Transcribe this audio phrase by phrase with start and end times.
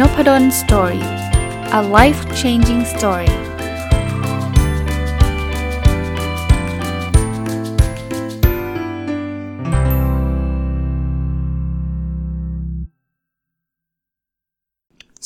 [0.00, 1.06] Nopadol's Story
[1.78, 3.32] a life changing story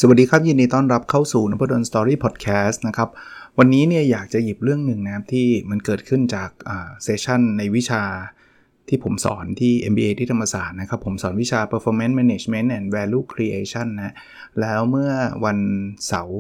[0.00, 3.08] สวัสดีครับ ยินดีต้อนรับเข้าสู่นพดล Story Podcast นะครับ
[3.58, 6.50] วันนี้เนี่ยอยากจะหยิบเรื่องหนึ่งนะครับที่มันเกิดขึ้นจาก
[7.02, 8.02] session ในวิชา
[8.88, 14.14] ที่ผมสอนที่ MBA ที่ธรรมศาสตร์นะครับ ผมสอนวิชา performance management and value creation นะ
[14.60, 15.12] แล้วเมื่อ
[15.44, 15.58] วัน
[16.08, 16.38] เสาร์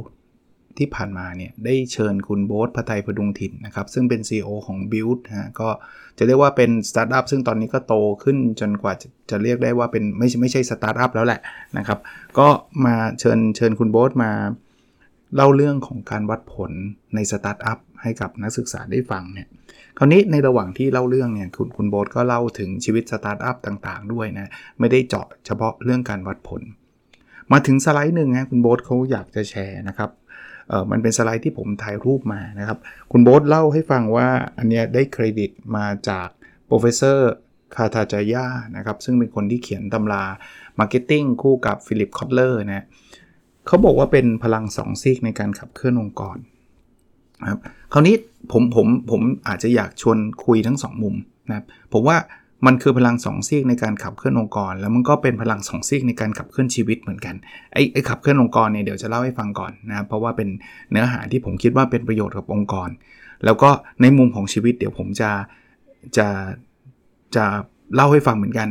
[0.78, 5.68] ที่ผ่านมาเนี่ย ได้เชิญคุณโบ๊ท ไผท ผดุงถิ่นนะครับ ซึ่งเป็น CEO ของ Builk นะก็
[6.18, 11.40] จะเรียกว่าเป็นสตาร์ทอัพซึ่งตอนนี้ก็โตขึ้นจนกว่าจะจะเรียกได้ว่าเป็นไม่ไม่ใช่สตาร์ทอัพแล้วแหละ
[11.78, 11.98] นะครับ
[12.38, 12.48] ก็
[12.86, 14.32] มาเชิญเชิญคุณโบ๊ทมา
[15.34, 16.72] เล่าเรื่องของการวัดผล
[17.14, 19.48] ในสตาร์ทอัพให้กับนักศึกษาได้ฟังเนี่ย
[19.98, 26.62] คราวนี้ในระหว่างที่เล่าเรื่องเนี่ยคุณคุณโบ๊ทก็เล่าถึงชีวิตสตาร์ทอัพต่างๆ ด้วยนะ ไม่ได้เจาะเฉพาะเรื่องการวัดผล
[27.52, 30.10] มาถึงสไลด์หนึ่งนะคุณโบ๊ทเขาอยากจะแชร์นะครับ
[30.68, 32.78] เออมันเป็นสไลด์ที่ผมถ่ายรูปมานะครับ
[33.12, 36.28] คุณโบ๊ทเล่าให้ฟังว่าอันเนี้ยได้เครดิตมาจาก
[36.66, 40.24] Professor Kartajaya นะครับ ซึ่งเป็นคนที่เขียนตำรา
[40.78, 42.84] marketing คู่กับ Philip Kotler นะ
[43.66, 46.36] เขาบอกว่าเป็นพลังสองซีกในการขับเคลื่อนองค์กร
[47.50, 47.60] ครับ
[47.92, 48.16] คราวนี้
[48.52, 51.14] ผมผมผมอาจจะอยากชวนคุยทั้ง 2 มุม
[51.48, 52.16] นะครับผมว่า
[52.66, 57.34] มันคือพลังสองซีกในการขับเคลื่อนองค์กร แล้วมันก็เป็นพลังสองซีกในการขับเคลื่อนชีวิตเหมือนกัน
[57.72, 60.48] ไอ้ไอ้ขับเคลื่อนองค์กรเนี่ยเดี๋ยวจะเล่าให้ฟังก่อนนะครับเพราะว่าเป็น
[60.90, 62.88] เนื้อหาที่ผมคิดว่าเป็นประโยชน์กับองค์กร
[63.44, 63.70] แล้วก็
[64.02, 65.30] ในมุมของชีวิตเดี๋ยวผมจะ
[66.16, 66.28] จะ
[67.36, 67.44] จะ
[67.94, 68.68] เล่าให้ฟังเหมือนกัน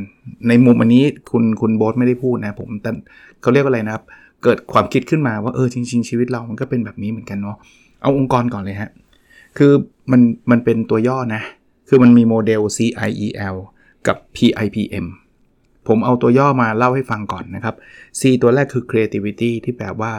[0.48, 2.92] ในมุมอันนี้คุณคุณโบ๊ทไม่ได้พูดนะผมแต่
[3.42, 4.04] เขาเรียกว่าอะไรนะครับ
[4.44, 7.58] เกิดความคิดขึ้นมาว่าเออจริง ๆ ชีวิตเรามันก็เป็นแบบนี้เหมือนกันเนาะ
[8.02, 8.92] เอาองค์กรก่อนเลยฮะ
[9.58, 9.74] คือ
[10.12, 11.44] มันมันเป็นตัวย่อนะ
[11.90, 13.56] คือมันมีโมเดล CIEL
[14.08, 15.06] กับ PIPM
[15.88, 17.76] ผมเอาตัวย่อมาเล่าให้ฟังก่อนนะครับ
[18.20, 20.12] C ตัวแรกคือ creativity ที่แปลว่า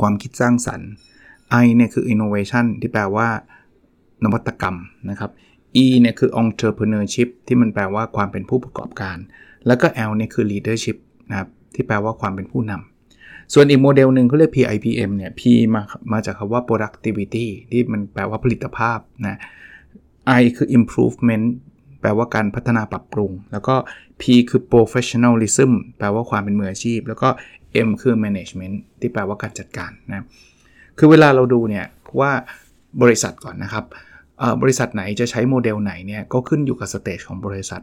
[0.00, 0.90] ความคิดสร้างสรรค์
[1.64, 3.28] I เนี่ยคือ innovation ที่แปลว่า
[4.24, 4.76] นวัตกรรม
[5.10, 5.30] นะครับ
[5.84, 9.16] E เนี่ยคือ entrepreneurship ที่มันแปลว่าความเป็นผู้ประกอบการ
[9.66, 10.96] แล้วก็ L เนี่ยคือ leadership
[11.30, 12.95] นะครับ ที่แปลว่าความเป็นผู้นำ
[13.54, 15.42] ส่วนอีกโมเดลหนึ่งเขาเรียก PIPM เนี่ย P
[15.74, 19.38] มามาจากคำว่า productivity ที่มันแปลว่าผลิตภาพนะ
[20.40, 21.46] I คือ improvement
[22.00, 23.74] แปลว่าการพัฒนาปรับปรุง แล้วก็
[24.20, 27.28] P คือ professionalism แปลว่าความเป็นมืออาชีพ แล้วก็
[27.86, 30.26] M คือ management ที่แปลว่าการจัดการนะ
[30.98, 31.86] คือเวลาเราดูเนี่ย
[32.20, 32.30] ว่า
[33.02, 33.84] บริษัทก่อนนะครับ
[34.62, 37.82] บริษัทไหนจะใช้โมเดลไหนเนี่ยก็ขึ้นอยู่กับ stage ของบริษัท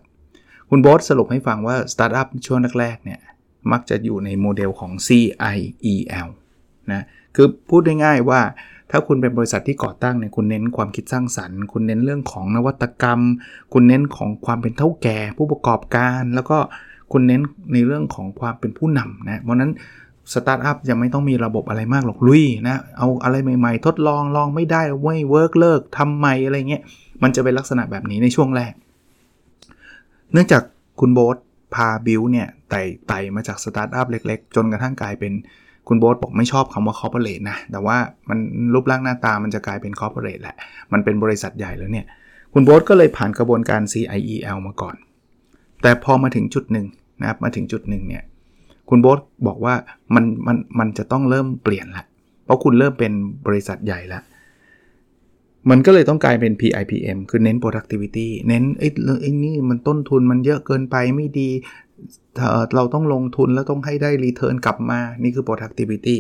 [0.69, 3.19] คุณโบ๊ทสรุปให้ฟังว่าสตาร์ทอัพช่วงแรกๆเนี่ย
[3.71, 6.27] มักจะอยู่ในโมเดลของ CIEL
[6.91, 7.03] นะ
[7.35, 8.41] คือพูดง่ายๆว่า
[8.91, 13.19] ถ้าคุณเป็นบริษัทที่ก่อตั้งเนี่ยคุณเน้นความคิดสร้างสรรค์ คุณเน้นเรื่องของนวัตกรรม
[13.73, 16.57] คุณเน้นของความเป็นเถ้าแก่ ผู้ประกอบการ แล้วก็
[17.11, 17.41] คุณเน้น
[17.73, 19.71] ในเรื่องของความเป็นผู้นำนะเพราะนั้น
[20.33, 26.83] สตาร์ทอัพยังไม่ต้องมีระบบอะไรมากหรอกลุยนะเอาอะไรใหม่ๆ ทดลองลองไม่ได้ไม่ work เลิกทำใหม่อะไรเงี้ย
[27.23, 28.73] มันจะเป็นลักษณะแบบนี้ในช่วงแรก
[30.33, 30.63] เนื่องจาก
[30.99, 31.37] คุณโบ๊ท
[31.75, 35.33] พาบิวเนี่ยไต่ไต่มาจากสตาร์ทอัพเล็กๆ จนกระทั่งกลายเป็น
[35.87, 37.97] คุณโบ๊ทบอกไม่ชอบคำว่า corporate นะ แต่ว่า
[38.29, 38.39] มัน
[38.73, 40.55] รูปร่างหน้าตามันจะกลายเป็น corporate แหละ
[40.93, 42.05] มันเป็นบริษัทใหญ่แล้วเนี่ย
[42.53, 44.95] คุณโบ๊ทก็เลยผ่านกระบวนการ CIEL มาก่อน
[45.81, 46.87] แต่พอมาถึงจุดหนึ่ง
[47.21, 48.23] นะครับ มาถึงจุดหนึ่งเนี่ย
[48.89, 49.73] คุณโบ๊ทบอกว่า
[50.15, 52.05] มันมันมันจะต้องเริ่มเปลี่ยนละ
[52.45, 53.13] เพราะคุณเริ่มเป็น
[53.47, 54.23] บริษัทใหญ่แล้ว
[55.69, 58.87] มันก็เลยต้องกลายเป็น PIPM คือเน้น productivity เน้นไอ้
[59.21, 61.49] ไอ้นี่มันต้นทุนมันเยอะเกินไปไม่ดี
[62.75, 66.15] เราต้องลงทุนแล้วต้องให้ได้ return กลับมา นี่คือ productivity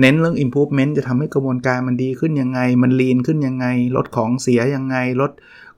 [0.00, 3.66] เน้นเรื่อง improvement จะทำให้กระบวนการมันดีขึ้นยังไง มัน lean ขึ้นยังไง
[3.96, 5.32] ลดของเสียยังไง ลด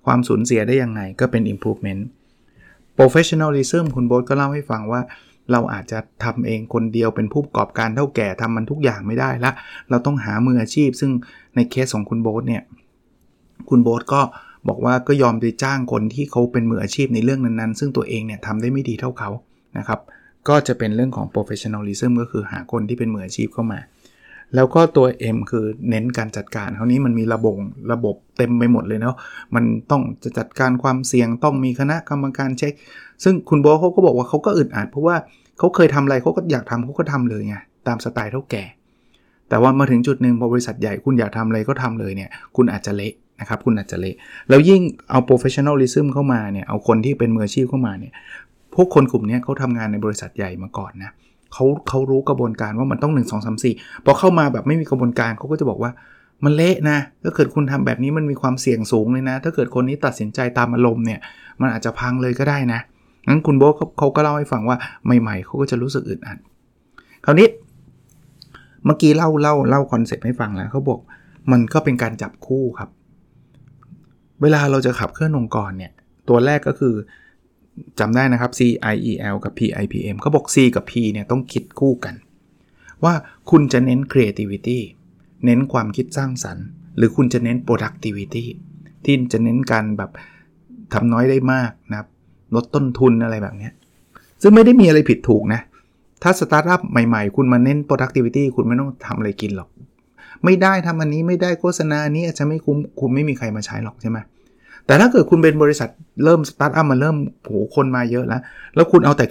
[0.06, 2.02] ความสูญเสียได้ยังไง ก็เป็น improvement
[2.98, 5.00] professionalism คุณโบ๊ทก็เล่าให้ฟังว่า
[5.50, 9.50] เราอาจจะทำเองคนเดียวเป็นผู้ประกอบการเท่าแก่ทำมันทุกอย่างไม่ได้ละ
[9.90, 11.10] เราต้องหามืออาชีพ ซึ่ง
[11.56, 12.62] ในเคสของคุณโบ๊ทเนี่ย
[13.68, 14.20] คุณโบ๊ทก็
[14.68, 19.30] บอกว่าก็ยอมไปจ้างคนที่เขาเป็นมืออาชีพในเรื่องนั้นๆ ซึ่งตัวเองเนี่ยทำได้ไม่ดีเท่าเขา
[19.78, 20.00] นะครับ
[20.48, 23.80] ก็จะเป็นเรื่องของ professionalism ก็คือหาคนที่เป็นมืออาชีพเข้ามา
[24.54, 25.06] แล้วก็ตัว
[25.36, 27.56] M คือเน้นการจัดการคราวนี้มันมีระบบ
[27.92, 29.16] ระบบเต็มไปหมดเลยเนาะ
[29.54, 32.72] มันต้องจะจัดการความเสี่ยงต้องมีคณะกรรมการเช็ค
[33.24, 35.16] ซึ่งคุณโบเขาก็บอกว่าเขาก็อึดอัดเพราะว่า
[35.58, 37.56] เขาเคยทำอะไรเขาก็อยากทำเขาก็ทำเลยไง
[37.86, 38.64] ตามสไตล์เท่าแก่
[39.48, 44.14] แต่ว่ามาถึงจุดหนึ่งพอบริษัทใหญ่คุณอยากทำอะไรก็ทำเลยเนี่ยคุณอาจจะเละนะครับคุณอาจจะเละ
[44.48, 48.12] แล้วยิ่งเอา professionalism เข้ามาเนี่ยเอาคนที่เป็นมืออาชีพเข้ามาเนี่ย
[48.74, 55.90] พวกคนกลุ่มนี้เขาทำงานในบริษัทใหญ่มาก่อนนะเเขาเขารู้กระบวนการว่ามันต้อง 1 2 3 4 พอเข้ามาแบบไม่มีกระบวนการเขาก็จะบอกว่า
[56.44, 61.20] มันเละนะ ถ้าเกิดคุณทำแบบนี้มันมีความเสี่ยงสูงเลยนะ ถ้าเกิดคนนี้ตัดสินใจตามอารมณ์เนี่ย
[61.60, 62.80] มันอาจจะพังเลยก็ได้นะ
[63.28, 64.76] งั้นคุณโบ๊ทเขาก็เล่าให้ฟังว่า
[65.20, 66.38] ใหม่ๆเขาก็จะรู้สึกอึดอัด
[67.24, 67.48] คราวนี้
[68.84, 71.00] เมื่อกี้เล่าเล่าเล่าคอนเซ็ปต์ให้ฟังแล้วเขาบอก
[71.52, 72.90] มันก็เป็นการจับคู่ครับ
[74.42, 75.92] เวลาเราจะขับเคลื่อนองค์กรเนี่ย
[76.28, 76.94] ตัวแรกก็คือ
[78.00, 78.60] จำได้นะครับ C
[78.92, 82.14] I E L กับ P I P M เขาบอก C กับ P เนี่ยต้องคิดคู่กัน
[83.04, 83.14] ว่า
[83.50, 84.78] คุณจะเน้น creativity
[85.44, 86.66] เน้นความคิดสร้างสรรค์
[86.96, 88.44] หรือคุณจะเน้น productivity
[89.04, 90.10] ที่จะเน้นการแบบ
[90.92, 92.08] ทำน้อยได้มากนะครับ
[92.54, 93.70] ลดต้นทุนอะไรแบบนี้
[94.42, 95.60] ซึ่งไม่ได้มีอะไรผิดถูกนะ
[96.22, 99.68] ถ้าสตาร์ทอัพใหม่ๆ คุณมาเน้น productivity คุณไม่ต้องทำอะไรกินหรอก
[100.44, 104.18] ไม่ได้ทำอันนี้ไม่ได้โฆษณานี้อาจจะไม่คุ้มคุณไม่มีใครมาใช้หรอกใช่ไหม
[104.86, 105.88] แต่ถ้าเกิดคุณเป็นบริษัท
[106.24, 108.40] เริ่มสตาร์ทอัพมาเริ่มโหคนมาเยอะแล้ว
[108.74, 109.24] แล้วคุณเอาแต่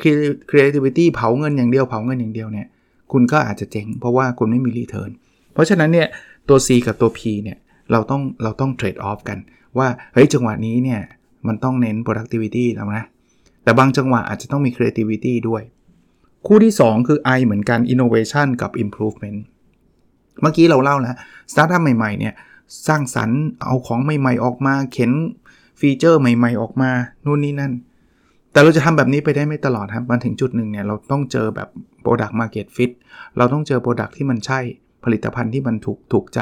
[0.50, 2.68] creativity เผาเงินอย่างเดียวเผาเงินอย่างเดียวเนี่ย
[3.12, 5.12] คุณก็อาจจะเจ๊งเพราะว่าคุณไม่มี return
[5.54, 6.08] เพราะฉะนั้นเนี่ย
[6.50, 7.58] ตัว C กับตัว P เนี่ย
[7.92, 9.38] เราต้องเราต้อง trade off กัน
[9.78, 11.02] ว่าเฮ้ยจังหวะนี้เนี่ย
[11.48, 13.06] มันต้องเน้น productivity แล้วนะ
[13.64, 15.62] แต่บางจังหวะอาจจะต้องมี creativity ด้วย
[16.48, 19.40] คู่ที่ 2 คือ I เหมือนกัน innovation กับ improvement
[20.42, 21.16] เมื่อกี้เราเล่าแล้ว
[21.52, 22.34] สตาร์ทอัพใหม่ๆเนี่ย
[22.88, 25.12] สร้างสรรค์เอาของใหม่ๆออกมาเข็น
[25.80, 26.92] feature ใหม่ๆ ออกมา
[27.26, 27.74] นู่นนี่นั่น
[28.52, 31.70] แต่เราจะทำแบบนี้ไปได้ไม่ตลอดครับมันถึงจุดหนึ่งเนี่ยเราต้องเจอแบบ
[32.04, 32.92] Product Market Fit
[33.38, 34.60] เราต้องเจอ Product ที่มันใช่
[35.04, 36.40] ผลิตภัณฑ์ที่มันถูกถูกใจ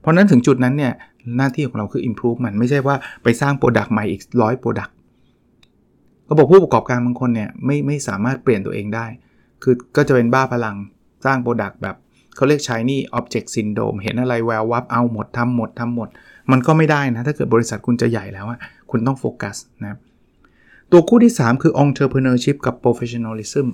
[0.00, 0.92] เพราะนั้นถึงจุดนั้นเนี่ย
[1.36, 4.92] หน้าที่ของเราคือ improve มันไม่ใช่ว่าไปสร้าง Product ใหม่อีกร้อย Product
[6.28, 9.06] ก็บอกผู้ประกอบการบางคนเนี่ยไม่ไม่สามารถเปลี่ยนตัวเองได้
[9.62, 10.76] คือก็จะเป็นบ้าพลัง
[11.24, 11.96] สร้าง Product แบบ
[12.36, 16.08] เขาเรียกใช้นี่ Object Syndrome เห็นอะไรแวววับเอาหมดทำหมดทำหมด
[16.50, 18.58] มันก็ไม่ได้นะ ถ้าเกิดบริษัทคุณจะใหญ่แล้วอะ
[18.90, 19.98] คุณต้องโฟกัสนะครับ
[20.92, 23.66] ตัวคู่ที่ 3 คือ entrepreneurship กับ professionalism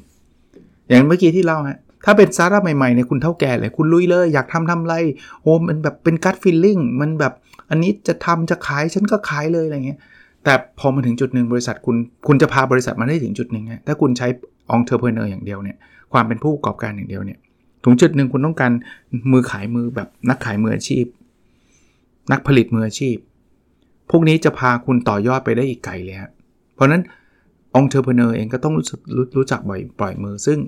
[0.88, 4.94] อย่างเมื่อกี้ที่เล่าฮะถ้าเป็นสตาร์ทอัพใหม่ๆเนี่ยคุณเถ้าแก่เลย คุณลุยเลย อยากทำทำไร
[5.42, 7.32] โอ้มันแบบเป็น gut feeling มันแบบ
[7.70, 9.98] อันนี้จะทำจะขายฉันก็ขายเลยอะไรเงี้ย
[10.44, 14.26] แต่พอมาถึงจุดหนึ่งบริษัทคุณคุณจะพาบริษัทมาได้ถึงจุดหนึ่งฮะถ้าคุณใช้
[14.76, 15.76] entrepreneur อย่างเดียวเนี่ย
[16.12, 17.38] ความเป็นผู้ประกอบการอย่างเดียวเนี่ย
[17.84, 18.72] ถึงจุดหนึ่งคุณต้องการ
[19.32, 21.04] มือขายมือแบบนักขายมืออาชีพ
[22.32, 23.16] นักผลิตมืออาชีพ
[24.10, 26.30] พวกนี้จะพาคุณต่อยอดไปได้อีกไกลเลยฮะ
[26.74, 27.02] เพราะนั้น
[27.74, 28.84] entrepreneur เองก็ต้องรู้
[29.16, 30.58] รู้รู้จักปล่อยปล่อยมือซึ่ง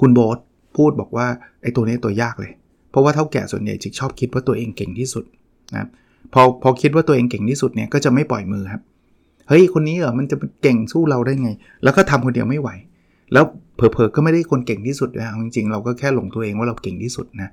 [0.00, 0.38] คุณโบ๊ท
[0.76, 1.26] พูดบอกว่า
[1.62, 2.52] ไอ้ตัวนี้ตัวยากเลย
[2.90, 5.24] เพราะว่าเถ้าแก่ส่วนใหญ่จิกชอบคิดว่าตัวเองเก่งที่สุด
[5.74, 5.88] นะ
[6.34, 8.82] พอพอคิดว่าตัวเองเก่งที่สุดเนี่ยก็จะไม่ปล่อยมือครับ
[9.48, 11.50] เฮ้ยคนนี้เหรอมันจะเก่งสู้เราได้ไง
[11.82, 12.70] แล้วก็ทำคนเดียวไม่ไหว
[13.32, 13.44] แล้ว
[13.76, 17.48] เผลอๆก็ไม่ได้คนเก่งที่สุดนะจริงๆเราก็แค่หลงตัวเองว่าเราเก่งที่สุดนะ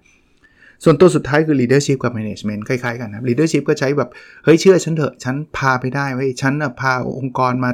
[0.84, 4.10] ส่วนตัวสุดท้ายคือ leadership กับ management คล้ายๆกันนะ leadership ก็ใช้แบบ
[4.44, 7.72] เฮ้ยเชื่อฉันเถอะ ฉันพาไปได้เว้ยฉันพาองค์กรมา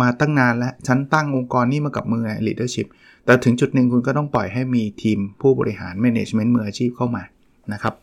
[0.00, 2.86] มาตั้งนานแล้ว ฉันตั้งองค์กรนี้มากับมือ leadership
[3.24, 7.22] แต่ถึงจุดหนึ่งคุณก็ต้องปล่อยให้มีทีมผู้บริหาร management มืออาชีพเข้ามา
[7.72, 7.94] นะครับ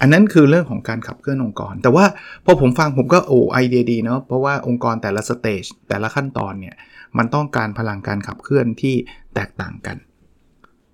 [0.00, 2.04] อันนั้นคือเรื่องของการขับเคลื่อนองค์กร แต่ว่า
[2.44, 6.74] พอผมฟังผมก็โอ้ไอเดียดีเนาะเพราะว่าองค์กรแต่ละสเตจแต่ละขั้นตอนเนี่ย
[7.18, 8.94] มันต้องการพลังการขับเคลื่อนที่
[9.34, 9.96] แตกต่างกัน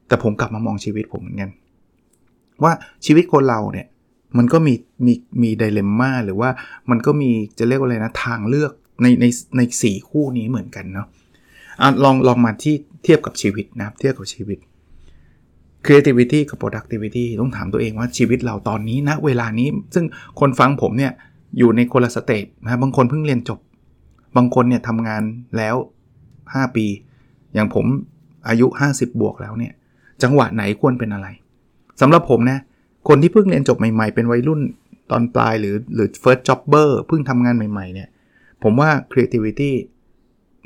[0.09, 1.51] แต่ผมกลับมามองชีวิตผมเหมือนกัน
[2.64, 2.73] ว่า
[3.06, 3.87] ชีวิตคนเราเนี่ย
[4.38, 4.75] มันก็มี
[5.06, 6.50] มีมีไดเลมม่าหรือว่า
[6.91, 8.73] มันก็มีจะเรียกว่าอะไรนะทางเลือก
[9.03, 9.26] ในใน
[9.56, 11.06] ในสคู่นี้เหมือนกันเนาะ
[11.81, 12.75] อะลองลองมาที่
[13.05, 14.59] เทียบกับชีวิตนะครับเทียบกับชีวิต
[15.87, 20.05] creativity กับ productivity ต้องถามตัวเองว่าชีวิตเราตอนนี้นะเวลานี้ ซึ่ง
[20.41, 21.12] คนฟังผมเนี่ย
[21.58, 23.58] อยู่ในคนละสเตจนะบางคนเพิ่งเรียนจบ
[24.37, 25.22] บางคนเนี่ยทำงาน
[25.56, 25.77] แล้ว
[26.25, 26.87] 5 ปี
[27.55, 27.87] อย่างผม
[28.48, 29.72] อายุ 50 บวกแล้วเนี่ย
[30.22, 31.29] จังหวะไหนควรเป็นอะไร
[32.01, 32.58] สำหรับผมนะ
[33.08, 34.61] คนที่เพิ่งเรียนจบใหม่ๆ เป็นวัยรุ่น
[35.11, 38.08] ตอนปลายหรือหรือ first jobber เพิ่งทำงานใหม่ๆเนี่ย
[38.63, 39.70] ผมว่า creativity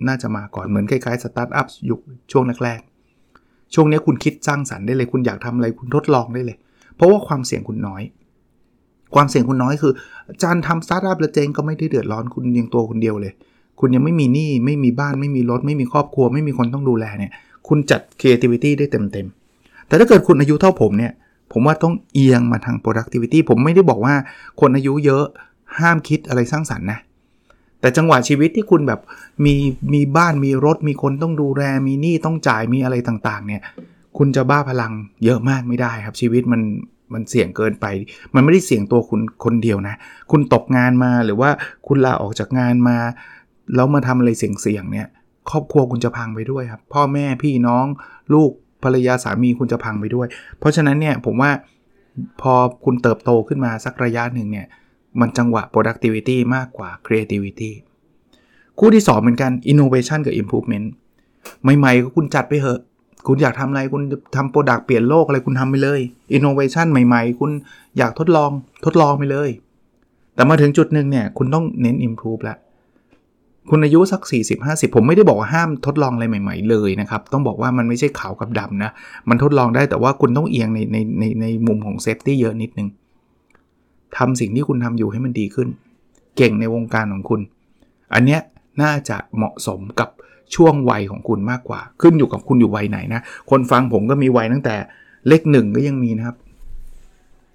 [0.06, 2.00] น่าจะมาก่อนเหมือนคล้ายๆ startup ยุค
[2.32, 6.56] ช่วงแรกๆ ช่วงนี้คุณคิดสร้างสรรค์ได้เลย คุณอยากทำอะไรคุณทดลองได้เลย
[6.96, 8.02] เพราะว่าความเสี่ยงคุณน้อย
[9.14, 9.92] ความเสี่ยงคุณน้อยคือ
[10.28, 13.32] อาจารย์ทำสตาร์ทอัพแล้วเจงก็ไม่ได้เดือดร้อนคุณยังตัวคนเดียวเลย
[13.80, 17.32] คุณยังไม่มีหนี้ไม่มีบ้านไม่มีรถ ไม่มีครอบครัว ไม่มีคนต้องดูแลเนี่ย
[17.68, 19.45] คุณจัด creativity ได้เต็มๆ
[19.86, 21.12] แต่ถ้าเกิดคุณอายุเท่าผมเนี่ย
[21.52, 24.14] ผมว่าต้องเอียงมาทาง productivity ผมไม่ได้บอกว่า
[24.60, 25.24] คนอายุเยอะ
[25.78, 26.98] ห้ามคิดอะไรสร้างสรรค์นะ
[27.80, 29.00] แต่จังหวะชีวิตที่คุณแบบ
[29.44, 29.54] มี
[29.94, 33.62] มีบ้านมีรถมีคนต้องดูแลมีหนี้ต้องจ่ายมีอะไรต่างๆ เนี่ย
[34.18, 34.92] คุณจะบ้าพลัง
[35.24, 36.62] เยอะมากไม่ได้ครับชีวิตมัน
[37.12, 37.86] มันเสี่ยงเกินไป
[38.34, 39.94] มันไม่ได้เสี่ยงตัวคุณคนเดียวนะ
[40.30, 41.50] คุณตกงานมาหรือว่า
[41.86, 42.98] คุณลาออกจากงานมา
[43.74, 45.08] แล้วมาทำอะไรเสี่ยงๆเนี่ย
[45.50, 47.86] ครอบครัวคุณจะพังไปด้วยครับ พ่อแม่พี่น้อง
[48.34, 48.50] ลูก
[48.82, 50.26] ภรรยาสามีคุณจะพังไปด้วย
[50.58, 51.50] เพราะฉะนั้นเนี่ยผมว่า
[52.40, 52.54] พอ
[52.84, 54.66] คุณเติบโตขึ้นมาสักระยะหนึ่งเนี่ย
[55.20, 57.70] มันจังหวะ productivity มากกว่า creativity
[58.78, 60.86] คู่ที่ 2 เหมือนกัน innovation กับ improvement
[61.78, 62.80] ใหม่ๆก็คุณจัดไปเหอะ
[63.26, 64.02] คุณอยากทำอะไรคุณ
[64.36, 66.00] ทำ product เปลี่ยนโลกอะไรคุณทำไปเลย
[66.36, 67.50] innovation ใหม่ๆ คุณ
[67.98, 68.50] อยากทดลอง
[68.84, 69.50] ทดลองไปเลย
[70.34, 72.58] แต่มาถึงจุดหนึ่งเนี่ยคุณต้องเน้น improve แล้ว
[73.70, 78.90] คุณอายุสัก 40 50 ผมไม่ได้บอกว่าห้ามทดลองอะไรใหม่ ๆ เลยนะครับ ต้องบอกว่ามันไม่ใช่ขาวกับดำนะ
[79.28, 82.88] มันทดลองได้แต่ว่าคุณต้องเอียงในในในในมุมของ safety เยอะนิดนึง
[84.16, 85.68] ทำสิ่งที่คุณทำอยู่ให้มันดีขึ้น
[86.36, 87.40] เก่งในวงการของคุณ
[88.14, 88.40] อันเนี้ย
[88.82, 90.08] น่าจะเหมาะสมกับ
[90.54, 93.20] ช่วงวัยของคุณมากกว่า ขึ้นอยู่กับคุณอยู่วัยไหนนะ
[93.50, 94.74] คนฟังผมก็มีวัยตั้งแต่
[95.28, 96.36] เลขหนึ่งก็ยังมีนะครับ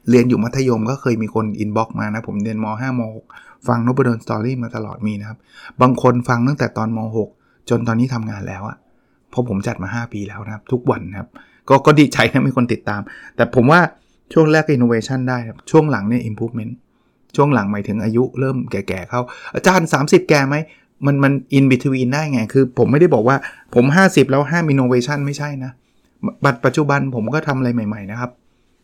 [0.09, 3.21] เรียนอยู่มัธยมก็เคยมีคน inbox มานะ ผมเรียนม .5 ม .6
[3.67, 5.37] ฟัง Nopadol's Story มาตลอดมีนะครับ
[5.81, 6.99] บางคนฟังตั้งแต่ตอนม
[7.33, 8.77] .6 จนตอนนี้ทำงานแล้วอะ
[9.29, 11.29] เพราะผมจัดมา 5 ปีแล้วนะครับ ทุกวันนะครับ
[11.69, 13.01] ก็ก็ดีใจนะมีคนติดตาม
[13.35, 13.79] แต่ผมว่า
[14.33, 16.73] ช่วงแรก innovation ได้ครับ ช่วงหลังเนี่ย improvement
[17.35, 19.21] ช่วงหลังหมายถึงอายุเริ่มแก่ๆเข้า
[19.55, 20.55] อาจารย์ 30 แก่ไหม
[21.05, 23.37] มันมัน in between ได้ไง คือผมไม่ได้บอกว่า
[23.75, 25.71] ผม 50 แล้วห้าม innovation ไม่ใช่นะ
[26.45, 28.31] บัดปัจจุบันผมก็ทำอะไรใหม่ ๆ นะครับ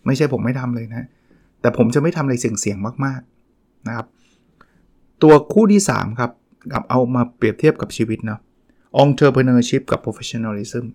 [0.05, 1.07] ไม่ใช่ผมไม่ทำเลยนะ
[1.61, 3.21] แต่ผมจะไม่ทำอะไรเสี่ยงๆมาก
[3.53, 4.07] ๆ นะครับ
[5.23, 6.31] ตัวคู่ที่ 3 ครับ
[6.73, 8.39] กับเอามาเปรียบเทียบกับชีวิตเนาะ
[9.03, 10.85] entrepreneurship กับ professionalism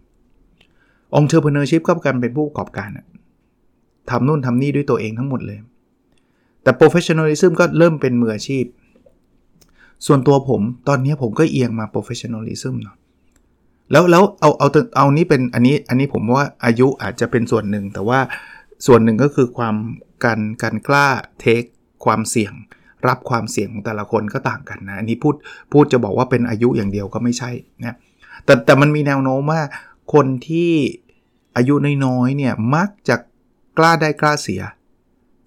[1.19, 2.91] entrepreneurship ก็การเป็นผู้ประกอบการ
[4.11, 5.59] ทำนู่นทำนี่ด้วยตัวเองทั้งหมดเลย
[6.63, 8.65] แต่ professionalism ก็เริ่มเป็นมืออาชีพ
[10.07, 12.97] ส่วนตัวผมตอนนี้ผมก็เอียงมา professionalism เนาะ
[13.91, 18.21] แล้วแล้วเอาเอาเอานี้เป็นอันนี้อันนี้ผมว่าอายุอาจจะเป็นส่วนหนึ่ง แต่ว่า
[18.87, 19.75] ส่วนหนึ่งก็คือความ
[20.25, 21.07] การการกล้า
[21.41, 21.63] เทค
[22.05, 22.53] ความเสี่ยง
[23.09, 25.35] รับความเสี่ยงของแต่ละคนก็ต่างกันนะอันนี้พูด
[25.73, 27.51] พูดจะบอกว่าเป็นอายุอย่างเดียวก็ไม่ใช่
[27.83, 27.97] นะ
[28.45, 29.61] แต่แต่มันมีแนวโน้มว่า
[30.15, 30.73] คนที่
[31.57, 31.75] อายุ
[32.07, 33.17] น้อยๆเนี่ยมักจะ
[33.79, 34.63] กล้าได้กล้าเสีย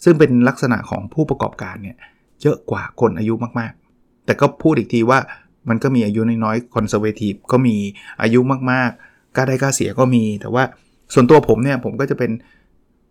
[0.03, 1.97] ซึ่งเป็นลักษณะของผู้ประกอบการเนี่ย
[2.41, 5.19] เยอะกว่าคนอายุมากๆ แต่ก็พูดอีกทีว่า
[5.69, 7.75] มันก็มีอายุน้อยๆคอนเซอร์เวทีฟก็มี
[8.21, 8.39] อายุ
[8.71, 10.63] มากๆกล้าได้กล้าเสียก็มี แต่ว่า
[11.13, 12.31] ส่วนตัวผมเนี่ยผมก็จะเป็น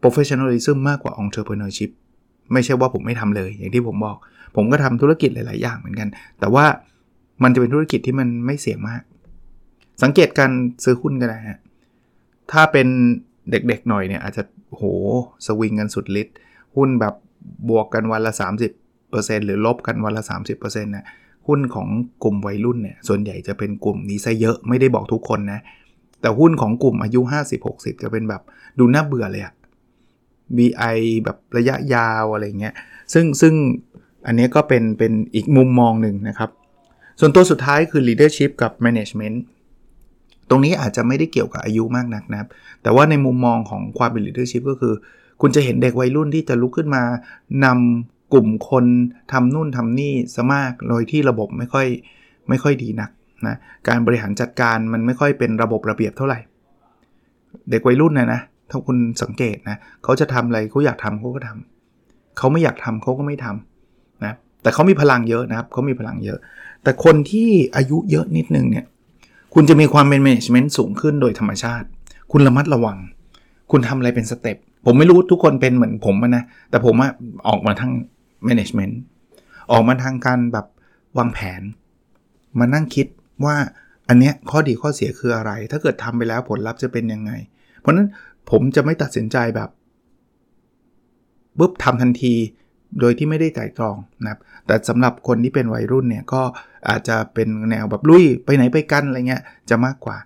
[0.03, 1.91] professionalism มากกว่า entrepreneurship
[2.53, 4.17] ไม่ใช่ว่าผมไม่ทำเลย อย่างที่ผมบอก
[4.57, 6.09] ผมก็ทำธุรกิจหลาย ๆ อย่างเหมือนกัน
[6.41, 6.65] แต่ว่า
[7.43, 9.03] มันจะเป็นธุรกิจที่มันไม่เสี่ยงมาก
[10.03, 10.51] สังเกตการ
[10.85, 11.61] ซื้อหุ้นก็ได้ฮะ
[12.53, 12.87] ถ้าเป็น
[13.51, 14.83] เด็ก ๆ หน่อยเนี่ยอาจจะโห
[15.47, 16.37] สวิงกันสุดฤทธิ์
[16.77, 17.15] หุ้นแบบ
[17.69, 18.33] บวกกันวันละ
[18.85, 20.23] 30%หรือลบกันวันละ
[20.55, 21.07] 30%นะ
[21.49, 21.89] หุ้นของ
[22.25, 25.61] กลุ่มวัยรุ่นเนี่ยส่วนใหญ่จะเป็นกลุ่มนี้ซะเยอะไม่ได้บอกทุกคนนะ
[26.21, 27.21] แต่หุ้นของกลุ่มอายุ
[27.63, 28.43] 50-60 จะเป็นแบบ
[28.79, 29.55] ดูน่าเบื่อเลยอะ
[30.57, 32.75] BI แบบระยะยาวอะไรเงี้ย
[33.13, 33.55] ซึ่งซึ่ง
[34.27, 36.51] อันนี้ก็เป็นเป็นอีกมุมมองหนึ่งนะครับ
[37.21, 39.37] ส่วนตัวสุดท้ายคือ leadership กับ management
[40.49, 42.49] ตรงนี้อาจจะไม่ได้เกี่ยวกับอายุมากนักนะครับ
[42.83, 44.95] แต่ว่าในมุมมองของความเป็น leadership ก็คือ
[45.41, 47.03] คุณจะเห็นเด็กวัยรุ่นที่จะลุกขึ้นมา
[47.65, 48.85] นำกลุ่มคน
[49.33, 51.87] ทำนู่นทำนี่ซะมากโดยที่ระบบไม่ค่อย
[52.49, 53.11] ไม่ค่อยดีนัก
[53.47, 53.57] นะ
[53.89, 56.39] การบริหารจัดการมันไม่ค่อยเป็นระบบระเบียบเท่าไหร่
[57.71, 66.39] เด็กวัยรุ่นนะนะ ถ้าคุณสังเกตนะเขาจะทำอะไรเขาอยากทำเขาก็ทำเขาไม่อยากทำเขาก็ไม่ทำนะแต่เขามีพลังเยอะนะครับเขามีพลังเยอะ
[66.83, 68.85] แต่คนที่อายุเยอะนิดนึงเนี่ย
[69.55, 71.87] คุณจะมีความเป็น management สูงขึ้นโดยธรรมชาติ
[72.33, 72.99] คุณระมัดระวัง
[73.71, 74.57] คุณทำอะไรเป็นสเต็ป
[74.87, 76.95] ผมไม่รู้ทุกคนเป็นเหมือนผมนะ แต่ผม
[77.49, 77.93] ออกมาทาง
[78.49, 78.95] management
[79.73, 80.67] ออกมาทางการแบบ
[81.19, 81.63] วางแผน
[82.59, 83.07] มานั่งคิด
[83.45, 83.57] ว่า
[84.09, 87.33] อันเนี้ยข้อดีข้อเสียคืออะไร ถ้าเกิดทำไปแล้วผลลัพธ์จะเป็นยังไง
[87.81, 88.07] เพราะนั้น
[88.51, 89.69] ผมจะไม่ตัดสินใจแบบ
[91.59, 92.35] ปุ๊บทำทันที
[93.01, 96.43] โดยที่ไม่ได้ไต่ตรองนะครับ แต่สำหรับคนที่เป็นวัยรุ่นเนี่ยก็
[96.89, 100.17] อาจจะเป็นแนวแบบลุยไปไหนไปกันอะไรเงี้ยจะมากกว่า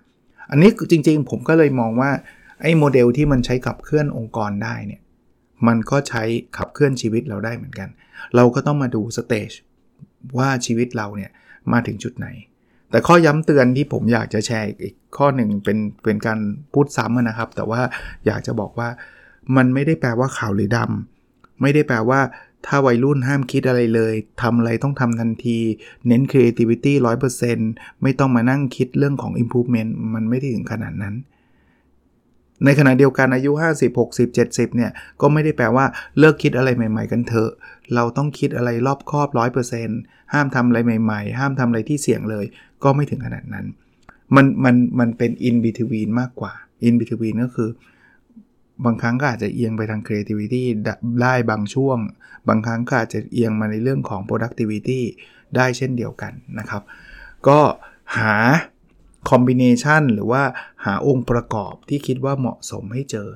[0.49, 2.11] อันนี้จริงๆ ผมก็เลยมองว่า
[2.61, 5.01] ไอ้โมเดลที่มันใช้ขับเคลื่อนองค์กรได้เนี่ย
[5.67, 6.23] มันก็ใช้
[6.57, 7.89] ขับเคลื่อนชีวิตเราได้เหมือนกัน
[8.35, 9.51] เราก็ต้องมาดูสเตจ
[10.37, 11.31] ว่าชีวิตเราเนี่ย
[11.71, 12.27] มาถึงจุดไหน
[12.91, 16.39] แต่ข้อย้ำเตือนที่ผมอยากจะแชร์อีกข้อหนึ่งเป็นเป็นการ
[16.73, 17.81] พูดซ้ำนะครับ แต่ว่า
[18.25, 18.89] อยากจะบอกว่า
[19.55, 22.19] มันไม่ได้แปลว่าขาวหรือดำไม่ได้แปลว่า
[22.65, 25.57] ถ้าวัยรุ่นห้ามคิดอะไรเลย ทำอะไรต้องทำทันที
[26.07, 26.93] เน้น creativity
[27.47, 31.15] 100%ไม่ต้องมานั่งคิดเรื่องของ improvement มันไม่ได้ถึงขนาดนั้น
[32.65, 35.85] ในขณะเดียวกันอายุ 50 60 70 เนี่ย ก็ไม่ได้แปลว่า
[36.19, 37.51] เลิกคิดอะไรใหม่ ๆ กันเถอะ
[37.95, 39.29] เราต้องคิดอะไรรอบครอบ
[39.75, 42.45] 100%ห้ามทำอะไรใหม่ ๆ ห้ามทำอะไรที่เสี่ยงเลย
[42.83, 43.65] ก็ไม่ถึงขนาดนั้น
[44.35, 46.53] มันมันมันเป็น in between มากกว่า
[46.87, 47.69] in between ก็คือ
[48.85, 50.63] บางครั้งก็อาจจะเอียงไปทาง creativity
[51.21, 51.97] ได้บางช่วง
[52.47, 55.01] บางครั้งก็อาจจะเอียงมาในเรื่องของ productivity
[55.55, 56.81] ได้เช่นเดียวกันนะครับ
[57.47, 57.59] ก็
[58.17, 58.35] หา
[59.29, 60.43] combination หรือว่า
[60.85, 63.29] หาองค์ประกอบที่คิดว่าเหมาะสมให้เจอ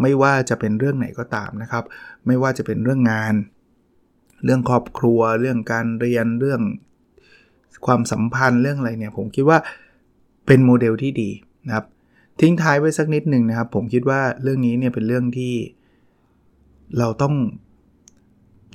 [0.00, 1.84] ไม่ว่าจะเป็นเรื่องไหนก็ตามนะครับ
[2.26, 3.34] ไม่ว่าจะเป็นเรื่องงาน
[4.44, 6.60] เรื่องครอบครัว เรื่องการเรียนเรื่อง
[7.86, 9.58] ความสัมพันธ์เรื่องอะไรเนี่ยผมคิดว่า
[10.46, 11.30] เป็นโมเดลที่ดี
[11.66, 11.86] นะครับ
[12.40, 15.54] ทิ้งท้ายไว้สักนิดหนึ่งนะครับ ผมคิดว่าเรื่องนี้เนี่ยเป็นเรื่องที่
[16.98, 17.34] เราต้อง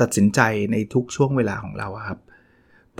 [0.01, 0.39] ตัดสินใจ
[0.71, 2.19] ในทุกช่วงเวลาของเราครับ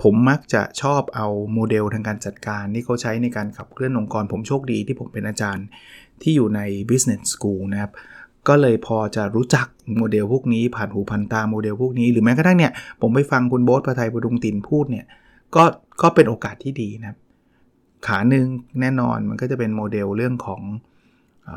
[0.02, 5.66] ผมมักจะชอบเอาโมเดลทางการจัดการที่เขาใช้ในการขับเคลื่อนองค์กร ผมโชคดีที่ผมเป็นอาจารย์
[6.22, 7.92] ที่อยู่ใน business school นะครับ
[8.48, 12.72] ก็เลยพอจะรู้จักโมเดลพวกนี้ ผ่านหูผ่านตาโมเดลพวกนี้ หรือแม้กระทั่งเนี่ย
[13.02, 15.06] ผมไปฟังคุณโบ๊ทประไทยประดุงตินพูดเนี่ย
[15.56, 15.64] ก็
[16.02, 17.18] ก็เป็นโอกาสที่ดีนะครับ
[18.08, 18.46] ขาหนึ่ง
[18.82, 20.62] แน่นอนมันก็จะเป็นโมเดลเรื่องของ
[21.48, 21.50] อ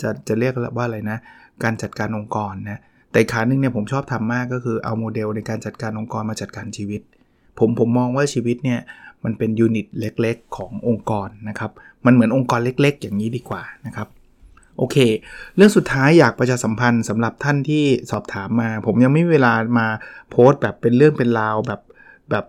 [0.00, 1.18] จะจะเรียกว่าอะไรนะ
[1.62, 2.80] การจัดการองค์กรนะ
[3.12, 7.02] แต่ขาหนึ่งเนี่ยผมชอบทำมากก็คือเอาโมเดลในการจัดการองค์กรมาจัดการชีวิต
[7.58, 8.80] ผมผมมองว่าชีวิตเนี่ย
[9.24, 11.70] มันเป็นยูนิตเล็กๆ ขององค์กรนะครับ
[12.06, 14.08] มันเหมือนองค์กรเล็กๆ อย่างนี้ดีกว่านะครับ
[14.78, 14.96] โอเค
[15.56, 19.86] เรื่องสุดท้ายอยากประชาสัมพันธ์สำหรับท่านที่สอบถามมา ผมยังไม่มีเวลามา
[20.30, 21.80] โพสต์แบบเป็นเรื่องเป็นราวแบบ
[22.30, 22.44] แบบ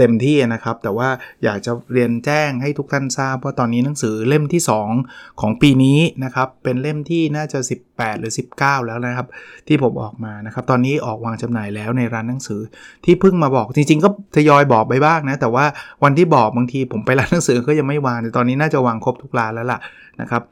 [0.00, 1.08] เต็มที่นะครับ แต่ว่า
[1.44, 4.62] อยากจะเรียนแจ้งให้ทุกท่านทราบว่าตอนนี้หนังสือเล่มที่
[5.00, 9.26] 2 ของปีนี้นะครับ เป็นเล่มที่น่าจะ 18 หรือ 19 แล้วนะครับ
[9.68, 12.60] ที่ผมออกมานะครับ ตอนนี้ออกวางจำหน่ายแล้วในร้านหนังสือ
[13.04, 15.64] ที่เพิ่งมาบอกจริง ๆ ก็ทยอยบอกไปบ้างนะ แต่ว่า
[16.04, 19.78] วันที่บอกบางทีผมไปร้านหนังสือก็ยังไม่วางแต่ตอนนี้น่าจะวางครบทุกร้านแล้วล่ะ
[20.20, 20.42] นะครับ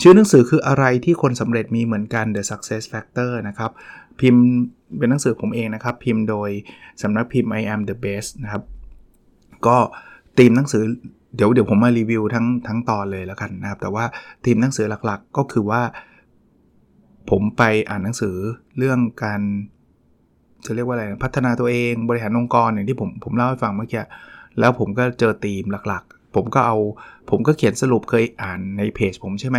[0.00, 3.70] ชื่อหนังสือคืออะไรที่คนสำเร็จมีเหมือนกัน The Success Factor นะครับ
[4.20, 4.44] พิมพ์
[4.98, 6.50] เป็นหนังสือผมเองนะครับ พิมพ์โดย
[7.02, 8.62] สำนักพิมพ์ I am the best นะครับ
[9.66, 9.76] ก็
[10.38, 10.82] ทีมหนังสือ
[11.36, 14.04] เดี๋ยวเดี๋ยวผมมารีวิวทั้งทั้งตอนเลยแล้วกันนะครับ แต่ว่า
[14.44, 15.82] ทีมหนังสือหลักๆ ก็คือว่า
[17.30, 18.36] ผมไปอ่านหนังสือ
[18.78, 19.40] เรื่องการ
[20.64, 24.02] จะเรียกว่าอะไรพัฒนาตัวเองบริหารองค์กรอย่างที่ผมผมเล่าให้ฟังเมื่อกี้
[24.58, 26.76] แล้วผมก็เจอธีมหลักๆ ผมก็เอา
[27.30, 29.58] ผมก็เขียนสรุปเคยอ่านในเพจผมใช่ไหม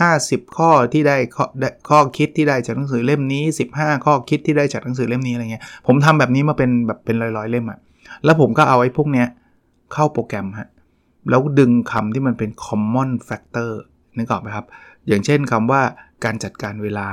[0.00, 1.44] 50ข้อที่ได้ข้อ
[1.88, 3.42] ข้อคิดที่ได้จากหนังสือเล่มนี้
[3.74, 7.78] 15 ข้อคิดที่ได้จากหนังสือเล่มนี้อะไรเงี้ยผมทำแบบนี้มาเป็นแบบเป็นร้อยๆเล่มอะ
[8.24, 9.28] แล้วผมก็เอาไอ้พวกเนี้ย
[9.92, 10.68] เข้าโปรแกรมฮะ
[11.30, 13.70] แล้วดึงคำที่มันเป็น common factor
[14.16, 14.66] นึกออกไหมครับ
[15.08, 15.82] อย่างเช่นคำว่า
[16.24, 17.08] การจัดการเวลา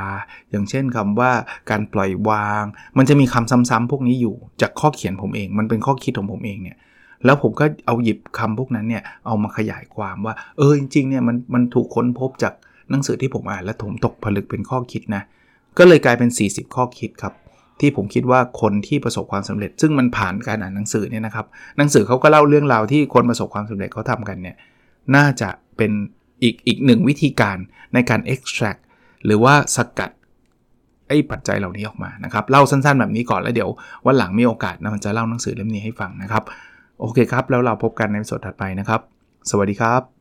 [0.51, 1.31] อย่างเช่นคำว่า
[1.69, 2.63] การปล่อยวาง
[2.97, 6.77] มันจะมีคำซ้ำๆพวกนี้อยู่จากข้อเขียนผมเอง มันเป็นข้อคิดของผมเองเนี่ย
[7.25, 12.53] แล้วผมก็เอาหยิบคำพวกนั้นเนี่ยเอามาขยายความว่า เออจริงๆเนี่ยมันมันถูกค้นพบจาก
[12.89, 15.21] หนังสือที่ผมอ่านและผมตกผลึกเป็นข้อคิดนะ
[15.77, 17.33] ก็เลยกลายเป็น 40 ข้อคิดครับ
[17.79, 21.45] ที่ผมคิดว่าคนที่ประสบความสำเร็จ ซึ่งมันผ่านการอ่านหนังสือเนี่ยนะครับ
[21.77, 24.55] หนังสือเขาก็เล่าเรื่องราวที่คนประสบความสำเร็จเขาทำกันเนี่ย
[25.15, 25.91] น่าจะเป็น
[26.43, 27.57] อีกอีกหนึ่งวิธีการ
[27.93, 28.81] ในการ extract
[29.25, 30.11] หรือว่าสกัด
[31.07, 33.69] ไอ้ปัจจัยเหล่านี้ออกมานะครับเล่าสั้นๆแบบนี้ก่อนแล้วเดี๋ยว
[34.05, 36.43] วันหลังมีโอกาสนะมันจะเล่าหนังสือเล่มนี้ให้ฟังนะครับ
[36.99, 39.01] โอเคครับ แล้วเราพบกันในสดถัดไปนะครับ
[39.49, 40.20] สวัสดีครับ